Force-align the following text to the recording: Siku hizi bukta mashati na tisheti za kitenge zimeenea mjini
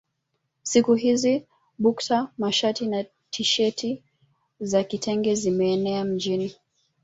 Siku 0.63 0.93
hizi 0.93 1.45
bukta 1.79 2.31
mashati 2.37 2.87
na 2.87 3.05
tisheti 3.29 4.03
za 4.59 4.83
kitenge 4.83 5.35
zimeenea 5.35 6.03
mjini 6.05 6.55